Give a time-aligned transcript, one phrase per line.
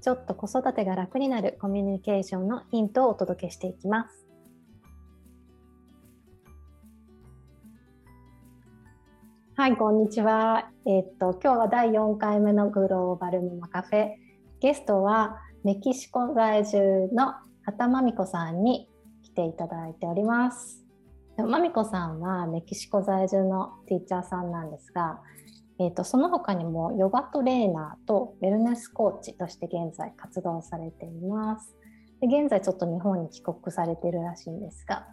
[0.00, 4.26] ちょっと子育てが楽になるコミュニケーションのヒントをお届けしていきます。
[9.56, 10.70] はい、こんにちは。
[10.86, 14.10] えー、っと今日は第4回目のグローバルママカフェ。
[14.60, 17.34] ゲストはメキシコ在住の
[17.64, 18.88] 畑真美子さんに
[19.24, 20.84] 来ていただいております。
[21.36, 25.20] まみこさんはメキシコ在住のティーチャーさんなんですが、
[25.80, 31.76] えーと、その他にもヨガトレーナーとウェルネスコーチとして現在活動されています。
[32.20, 35.06] で現在ちょっと日本に帰国されているらしいんですが、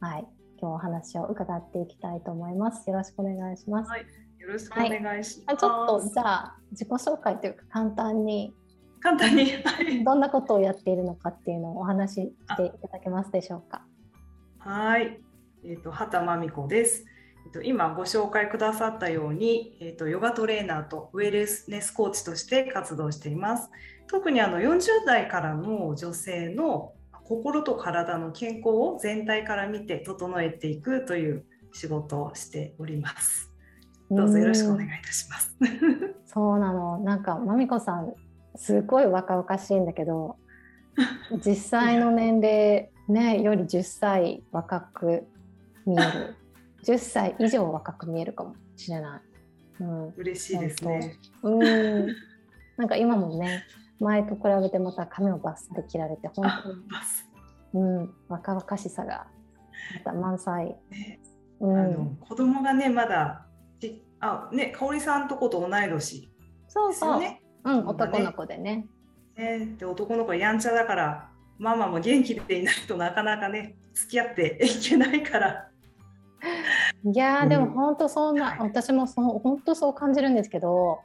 [0.00, 0.26] はい、
[0.58, 2.88] 今日お話を伺っていきたいと思います。
[2.88, 3.90] よろしくお願いします。
[3.90, 4.00] はい、
[4.38, 5.44] よろしくお願いします。
[5.46, 8.54] はい、ちょっとじゃあ自己紹介というか簡単に
[9.00, 9.46] 簡単に、
[10.04, 13.84] どんなことをやっているのかっていうのをお話ししていただけますでしょうか。
[14.58, 15.20] はい、
[15.64, 17.04] えっ、ー、と畑真美子です。
[17.64, 23.70] 今ご紹介くださったように、えーと、ヨガトレーナーとウェルネスコーチとして活動しています。
[24.06, 33.50] 特にあの40代からの女性の心と体の健康を全体から見て整えていくという仕事をしております。
[34.10, 35.54] どうぞよろしくお願いいたします。
[36.26, 36.98] そうなの。
[36.98, 38.14] なんかまみこさん
[38.56, 40.36] すごい若々しいんだけど、
[41.44, 45.26] 実際の年齢ねより10歳若く
[45.86, 46.36] 見える。
[46.88, 49.82] 10歳以上若く見えるかもしれない。
[49.82, 51.16] うん、嬉しいですね。
[51.42, 52.06] うん。
[52.78, 53.64] なんか今もね、
[54.00, 56.46] 前と比べてまた髪をバッサリ切られて、本
[57.72, 59.26] 当に、うん、若々しさが
[60.04, 60.76] また満載。
[60.90, 61.20] ね、
[61.60, 63.44] うん、あの子供がね、まだ、
[64.20, 66.30] あ、ね、香織さんとこと同い年、
[66.68, 67.20] そうそう。
[67.20, 68.86] ね、うん、男の子でね。
[69.36, 75.67] ね、で男の子やんちゃだからママも元気でいないとなかなかね付き合っていけないから
[77.04, 81.00] いやでも本当そんな、私もそう本当そう感じるんですけど、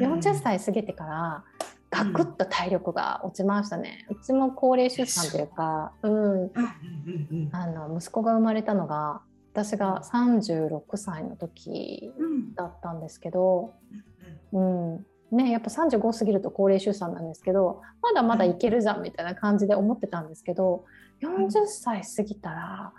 [0.00, 1.44] うん、40歳過ぎてから
[1.90, 6.50] ガクッと体力が落ちましたね、うちも高齢出産というか、うん、
[7.52, 9.22] あの息子が生まれたのが
[9.54, 12.12] 私が36歳の時
[12.54, 13.74] だったんですけど、
[14.52, 20.84] うんね、やっぱ35過ぎると高齢出産なんですけどまだまだいけるじゃんみたいな感じで思ってたんですけど
[21.22, 22.92] 40歳過ぎたら。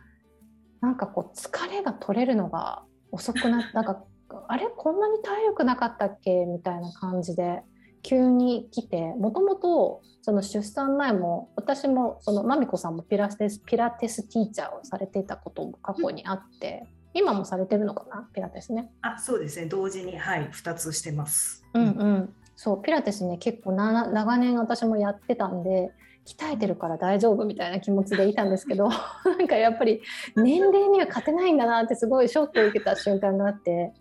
[0.81, 4.03] なんかこう疲れが取れるのが遅くなっ たか
[4.47, 6.45] あれこんなに体力なかったっけ？
[6.45, 7.63] みたいな感じで
[8.03, 18.29] 急に来てもともとその出産前も私もそのまみこさんもピラティスピラティスティーチャーをされていたことも過去にあって、今もされてるのかな？
[18.34, 18.91] ピラティスね。
[19.01, 19.66] あそうですね。
[19.66, 21.63] 同時にはい2つしてます。
[21.73, 22.34] うんうん。
[22.56, 25.91] そうピラティスね結構長年私もやってたんで
[26.38, 28.90] 鍛えてるから大丈夫みたいな気持ちでいたんですけど
[29.25, 30.01] なんかやっぱり
[30.35, 33.94] 年齢には勝てないんだなってすごいショックを受けた瞬間があって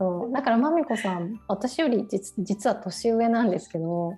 [0.00, 0.32] そう。
[0.32, 4.14] だからまみこさん私より実実は年上なんですけど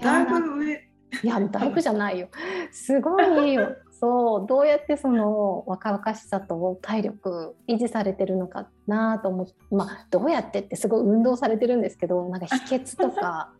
[0.00, 0.86] だいぶ上。
[1.22, 2.28] いやだいぶじゃないよ。
[2.70, 3.76] すごいよ。
[3.90, 4.46] そう。
[4.46, 13.52] どうやってその若々しさと体力維持されてるのかなと思ってまあどうやってってすごい運動されてるんですけどなんか秘訣とか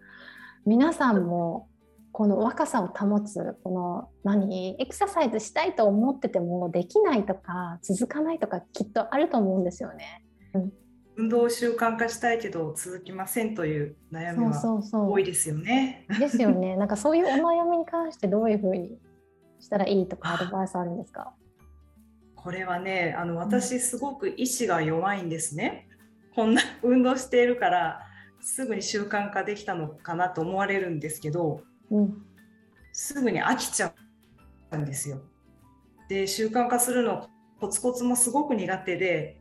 [0.67, 1.69] 皆さんも
[2.17, 10.25] この若さを保つこの何エクササイズしたいと思っててもできないとか続かないとかきっとあると思うんですよね。
[10.55, 10.73] うん、
[11.17, 16.07] 運動習慣化したいけど続きませんという悩みは多いですよね。
[16.19, 16.75] ですよね。
[16.81, 18.99] なんかそういうお悩みに関してどういうふうに
[19.59, 21.35] したらいいとかアドバイスあるんですか？
[22.35, 25.87] これはねあの私すごく意志が弱いんですね。
[26.35, 28.01] こんな運動しているから
[28.41, 31.61] すぐに習慣化できたのかなと思われるんですけど
[31.91, 32.23] うん、
[32.93, 33.95] すぐに飽きちゃ
[34.73, 35.23] うんですよ。
[36.09, 37.29] で習慣化するの
[37.61, 39.41] コツコツもすごく苦手で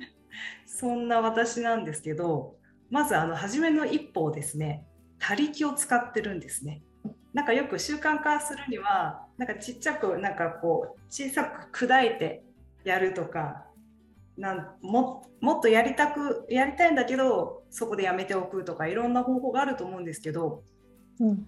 [0.66, 2.56] そんな私なんですけど
[2.90, 4.86] まずあの初めの一歩をですね
[5.18, 6.82] 他力を使ってるんですね。
[7.32, 12.42] なんかよく習慣化するにはなんかちっちゃくなんかこう小さく砕いて
[12.82, 13.66] やるとか
[14.36, 20.64] なんももっとやりたくやりたいんだけどそこでやめておくとかいろんな方法があると思うんですけど、
[21.20, 21.46] うん、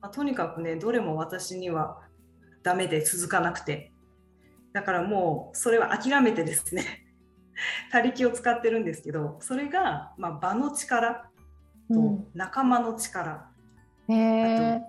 [0.00, 2.00] まあ、とにかくねどれも私には
[2.62, 3.92] ダメで続かなくて。
[4.72, 6.84] だからもうそれは諦めてですね。
[7.90, 11.28] 他力を使ってるんですけどそれが、まあ、場の力
[11.92, 13.50] と仲間の力、
[14.08, 14.80] うん、あ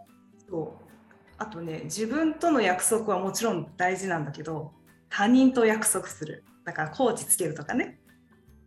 [0.47, 0.79] と
[1.37, 4.71] あとね自分との約束はもちろん大事なんだけど
[5.09, 6.45] 他人と約束する。
[6.63, 7.99] だからコーチつけるとかね。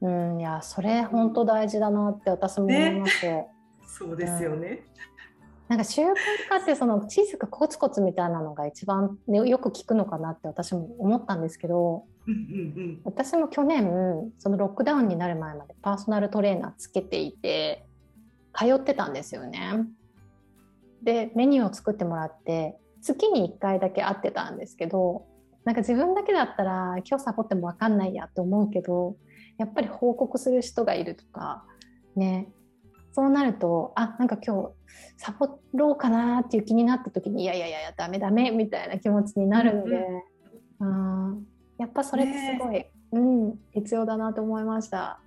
[0.00, 3.47] うんいやそれ本当大事だなって私も思います、ね、
[3.87, 4.85] そうですよね、
[5.69, 6.14] なんか習慣
[6.49, 12.05] 化ってその小さくコツコツみたいなのが一番、ね、よく聞くのかなって私も思ったんですけど、
[13.05, 17.87] 私も去年そのロックダウンになる前までパーソナルトレーナーつけていて
[18.55, 19.87] 通ってたんですよね。
[21.02, 25.26] でメニューを作ってもらって月に1回だけ会ってたんですけど
[25.64, 29.16] なんか自分だけだったら今日サボっても分かんないやと思うけど
[29.58, 31.64] やっぱり報告する人がいるとか
[32.16, 32.49] ね
[33.14, 34.70] そうなるとあなんか今日
[35.16, 39.96] サボろうかなっていう気になった時にいやいやいやダメダメみたいな気持ちになるので、
[40.81, 41.37] うん、あ
[41.78, 45.20] やっぱそれってすごい、ね、うん、必要だなと思いました。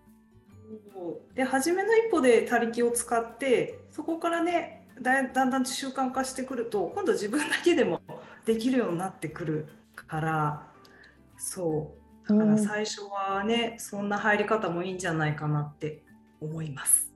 [1.34, 8.02] で初めの一歩で他力を使ってそこからねだだんだん習慣化してくると今度自分だけでも
[8.46, 10.68] できるようになってくるから
[11.38, 12.08] そう。
[12.28, 16.04] だから最初はね、うん、そんな入り方もいいんじゃないかなって
[16.42, 17.07] 思います。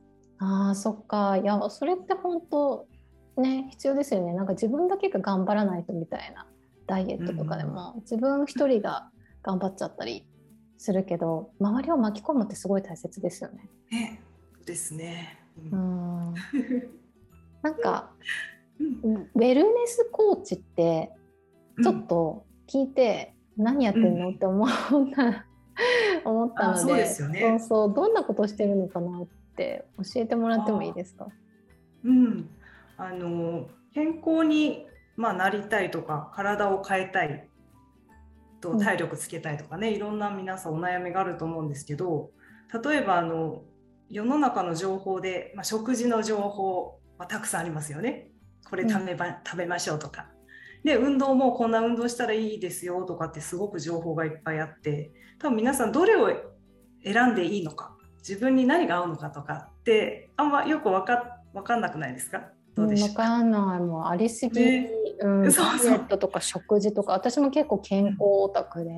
[0.43, 1.37] あーそっか。
[1.37, 2.87] いやそれって本当
[3.37, 4.33] ね必要ですよね。
[4.33, 6.47] なんか自分だけが頑張らないとみたいな
[6.87, 9.09] ダイエットとかでも、うん、自分一人が
[9.43, 10.25] 頑張っちゃったり
[10.77, 13.69] するけど周りを巻き込むってすごい大切ですよね。
[13.91, 14.21] ね
[14.65, 15.37] ですね。
[15.71, 16.33] うん、
[17.61, 18.09] なんか、
[18.79, 21.11] うん、ウェルネスコーチって
[21.83, 25.45] ちょっと聞いて、何やってんの、って思った
[26.25, 31.27] 思ったのでそうですよ、ね、そうそうどんなことしてるのかなって教えてもらってもいいですか？
[32.03, 32.49] うん
[32.97, 34.85] あの健康に、
[35.17, 37.47] まあ、なりたいとか体を変えたい
[38.61, 42.31] と体力つけたいとかね、うん、いろんな皆さんお悩みがあると思うんですけど
[42.83, 43.63] 例えばあの
[44.09, 48.29] 世の中の情報で、まあ、食事の情報はたくさんありますよね。
[48.69, 50.27] これ食べ,、ば食べましょうとか。
[50.83, 56.31] で運動もこんな運動したらいいですよとかってすごく情報がいっぱいあって多分皆さんどれを
[57.03, 57.95] 選んでいいのか
[58.27, 62.49] 自分に何が合うのかとかってあんまよく分か分かんなくないですか？
[62.75, 63.41] どうでし分か？
[63.41, 63.79] んない。
[63.79, 64.89] もうありすぎ、ね、
[65.19, 65.51] うん、ダイエ
[65.95, 68.91] ットとか食事とか私も結構健康オタクで、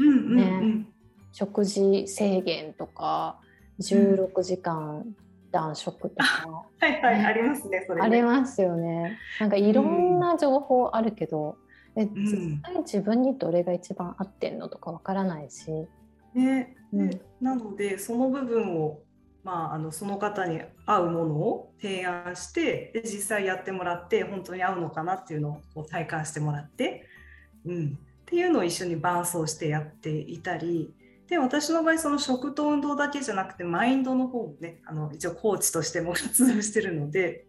[0.00, 0.86] うんね、
[1.32, 3.40] 食事制限とか
[3.80, 5.04] 16時間
[5.50, 9.18] 断食とか、はいはい、ありますねそれ、ね、ありますよね。
[9.40, 11.56] なんかいろんな情報あるけど、
[11.96, 15.70] うん、実際自分にどれが一番合ってんのとかわからないし、
[16.38, 19.00] ね、うん、なのでその部分を、
[19.44, 27.06] まあ、あのその方に合うものを提案してで実際やってもらって本当に合うのかなっていうのを体感してもらって、
[27.66, 30.94] うん、っていうのを一緒に伴走してやっていたり
[31.28, 37.46] で私の場合その食と運動だけじゃなくてマインドの方もねあの一応コーチとしても活動してるので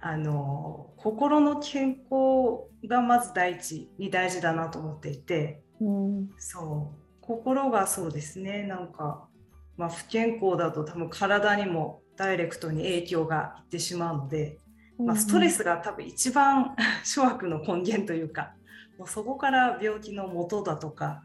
[0.00, 8.64] あの心の健康がまず第一に大事だなと思っていて、うん、そう心がそうですね。
[8.64, 9.28] なんか、
[9.76, 14.58] まあ、不健康だと多分体にもダイレクトに影響がいってしまうので、
[14.98, 18.54] まあ、ストレスが多分一番 諸悪の根源というか
[18.98, 21.22] もうそこから病気の元だとか、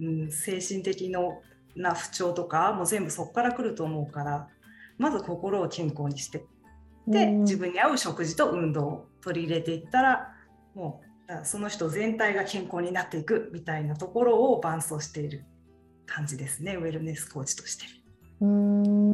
[0.00, 1.12] うん、精神的
[1.76, 4.48] な不調とかもう全部そこから来ると思うから
[4.96, 6.44] まず心を健康にして
[7.06, 10.34] で自分に合う食事と運動を取り入れていったら
[10.74, 11.07] もう
[11.44, 15.44] その人全体が健康になっていくみたいなところを伴走している
[16.06, 16.76] 感じですね。
[16.76, 17.84] ウェルネスコーチとして。
[18.40, 19.12] うん。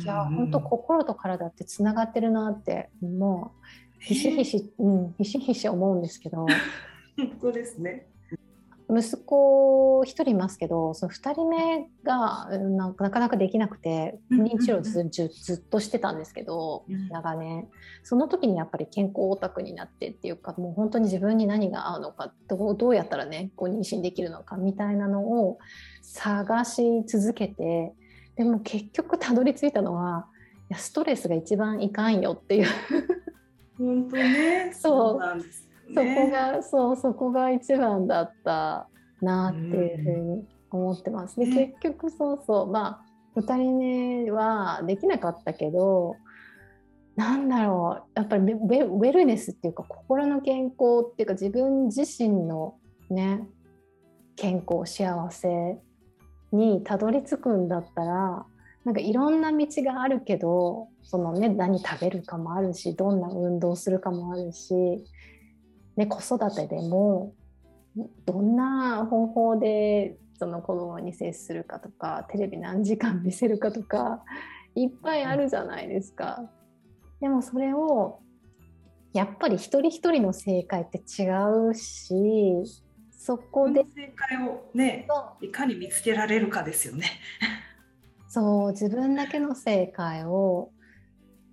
[0.00, 3.52] いや本当心と体ってつながってるなっても
[4.00, 6.46] うひしひし、うん、ひしひし思うんですけど。
[7.16, 8.08] 本当ですね
[8.94, 17.68] 息子1人いますけどその2人目がなかなかできなくて不妊治療ずずっとしてたんですけど長年。
[18.02, 25.58] その時にやっぱり健康オタクになってっていうかもう本当に自分に何が合うのかどうどうやったらねこう妊娠できるのかみたいなのを
[26.02, 27.92] 探し続けて
[28.36, 30.26] でも結局たどり着いたのは
[30.70, 32.66] いやストレスが一番いかんよっていう。
[33.78, 34.72] 本当ね。
[34.76, 35.18] そう。
[35.18, 38.88] なんですそこがそうそこが一番だった
[39.20, 41.38] なっていうふうに思ってます。
[41.38, 43.02] で結局そうそうま
[43.34, 46.16] あ2人目はできなかったけど
[47.16, 52.76] なんだろうやっぱりウェルネスっていうか心の健康っていうか自分自身の
[53.10, 53.46] ね
[54.36, 55.78] 健康幸せ
[56.52, 58.46] にたどり着くんだったら
[58.84, 64.74] なんかいろんな道があるけどそのね何食べるかもあるしどんな運動するかもあるし
[66.02, 67.32] ね、子育てでも
[68.26, 74.22] どんな方法でその子供に接するかとかテレビ何時間見せるかとか
[74.74, 76.42] いっぱいあるじゃないですか。
[77.20, 78.18] でもそれを
[79.12, 81.28] やっぱり一人一人の正解って違
[81.70, 82.64] うし
[83.12, 85.06] そこで正解をね
[85.40, 87.06] いかに見つけられるかですよね。
[88.26, 90.72] そう自分だけの正解を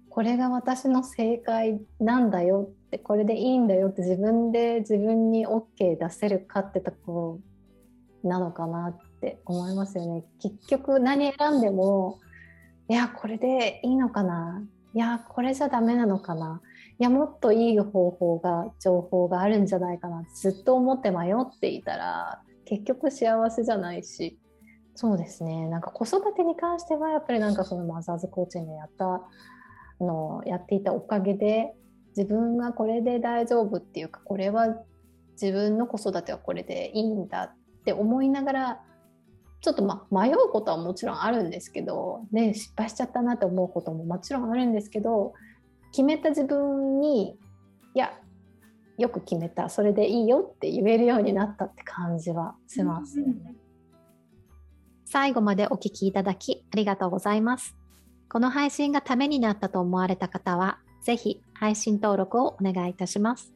[0.10, 7.40] これが私の正解なんだよってこれでいいんだよって自分で自分に OK 出せるかってとこ
[8.24, 10.24] なのかなって思いますよね。
[10.42, 12.20] 結局何選んでも
[12.88, 14.64] いやこれでいいのかな。
[14.96, 16.62] いやこれじゃダメなのかな。
[17.00, 20.24] いやもっといい方法が情報があるんじゃないかな。
[20.36, 24.40] ずっと思って迷っていたら結局幸せじゃないし。
[24.96, 25.70] そうですね。
[25.70, 29.22] なんか子育てに関してはやっぱりなんかそのマザーズコーチングやった
[30.00, 31.74] のやっていたおかげで
[32.16, 34.76] 自分がこれで大丈夫っていうかこれは
[35.42, 38.82] 自分の子育てはこれでいいんだって思いながら
[39.62, 45.34] ちょっとま迷うことはもちろんあるんですけど、ね、失敗しちゃったなって思うことももちろんあるんですけど
[45.92, 47.38] 決めた自分に
[47.94, 48.14] いや
[48.98, 53.34] よく決めたそれでいいよって言えるようになったって感じはします、ね、
[55.06, 57.79] 最後までお聞きいただきありがとうございます。
[58.32, 63.54] この配信がためになったと思われた方は、ぜひ配信登録をお願いいたします。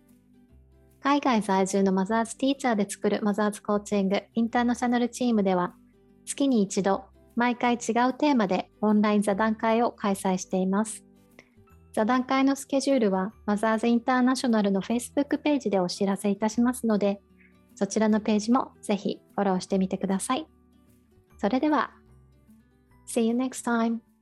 [1.01, 5.75] 海外在住のマザーズティーチャーで作るマザーズコーチングインターナショナルチームでは、
[6.25, 7.03] 月に一度、
[7.35, 7.79] 毎回違う
[8.13, 11.03] テーマでオンライン座談会を開催しています。
[11.91, 17.21] 座談会のスケジュールはマザーズインターナショナルの Facebook ページでお知らせいたしますので、
[17.75, 20.47] そちらのページもぜひフォローしてみてください。
[21.37, 21.91] それでは、
[23.07, 24.12] See you next time!